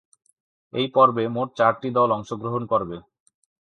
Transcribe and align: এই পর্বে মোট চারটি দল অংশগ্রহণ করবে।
এই 0.73 0.87
পর্বে 0.95 1.23
মোট 1.35 1.49
চারটি 1.57 1.89
দল 1.97 2.09
অংশগ্রহণ 2.17 2.63
করবে। 2.71 2.97